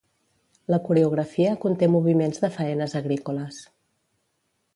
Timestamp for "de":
2.47-2.51